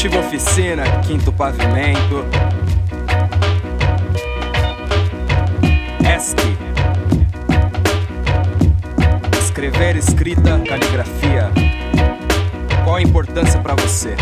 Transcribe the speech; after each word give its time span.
Antiga 0.00 0.18
oficina, 0.18 0.82
quinto 1.02 1.30
pavimento. 1.30 2.24
ESC. 6.02 6.36
Escrever, 9.38 9.96
escrita, 9.96 10.58
caligrafia. 10.66 11.50
Qual 12.82 12.96
a 12.96 13.02
importância 13.02 13.60
para 13.60 13.74
você? 13.74 14.14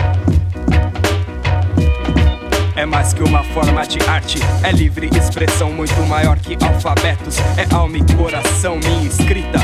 É 2.75 2.85
mais 2.85 3.13
que 3.13 3.23
uma 3.23 3.45
forma 3.45 3.87
de 3.87 4.01
arte, 4.03 4.41
é 4.65 4.73
livre 4.73 5.09
expressão 5.17 5.71
muito 5.71 5.95
maior 6.09 6.41
que 6.41 6.59
alfabetos. 6.61 7.39
É 7.57 7.73
alma 7.73 7.99
e 7.99 8.17
coração, 8.17 8.81
minha 8.81 9.07
escrita. 9.07 9.61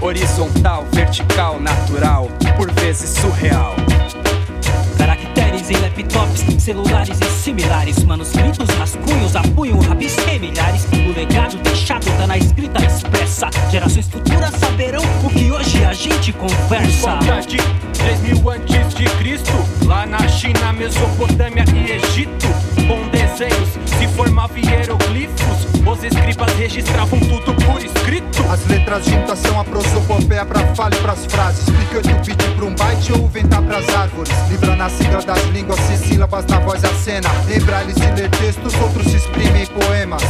Horizontal, 0.00 0.86
vertical, 0.92 1.58
natural, 1.58 2.28
por 2.56 2.70
vezes 2.70 3.10
surreal. 3.18 3.74
Celulares 6.66 7.20
e 7.20 7.24
similares. 7.44 8.02
Manuscritos, 8.02 8.68
rascunhos, 8.70 9.36
apunho, 9.36 9.78
rabisquei 9.78 10.40
milhares. 10.40 10.84
O 10.86 11.16
legado 11.16 11.56
deixado 11.58 12.04
tá 12.18 12.26
na 12.26 12.36
escrita 12.36 12.84
expressa. 12.84 13.48
Gerações 13.70 14.08
futuras 14.08 14.52
saberão 14.56 15.00
o 15.22 15.30
que 15.30 15.48
hoje 15.52 15.84
a 15.84 15.92
gente 15.92 16.32
conversa. 16.32 17.20
De 17.46 17.58
3 17.92 18.20
mil 18.22 18.50
antes 18.50 18.94
de 18.96 19.04
Cristo, 19.04 19.52
lá 19.84 20.06
na 20.06 20.26
China, 20.26 20.72
Mesopotâmia 20.72 21.64
e 21.72 21.92
Egito, 21.92 22.48
com 22.88 23.08
desenhos 23.10 23.86
se 23.96 24.08
formavam 24.08 24.56
hieroglifos. 24.58 25.66
Os 25.86 26.02
escribas 26.02 26.52
registravam 26.54 27.20
tudo 27.20 27.54
por 27.64 27.80
escrito. 27.80 28.42
As 28.50 28.66
letras 28.66 29.04
juntas 29.06 29.38
são 29.38 29.60
a 29.60 29.64
prosopopeia 29.64 30.44
pra 30.44 30.66
fala 30.74 30.94
e 30.94 30.98
pras 30.98 31.26
frases. 31.26 31.68
Explica 31.68 31.96
8 31.96 32.26
bit 32.26 32.50
pra 32.56 32.64
um 32.64 32.74
byte 32.74 33.12
ou 33.12 33.28
ventar 33.28 33.62
pras 33.62 33.88
árvores. 33.88 34.32
Libra 34.50 34.65
na 34.76 34.90
sigla 34.90 35.22
das 35.22 35.42
línguas, 35.46 35.80
se 35.80 35.96
sílabas 35.96 36.44
na 36.46 36.58
voz 36.60 36.84
a 36.84 36.94
cena. 37.02 37.28
Lembra 37.48 37.82
eles 37.82 37.96
de 37.96 38.12
ler 38.12 38.30
textos, 38.30 38.74
outros 38.74 39.06
se 39.06 39.16
exprimem 39.16 39.62
em 39.62 39.66
poemas. 39.66 40.22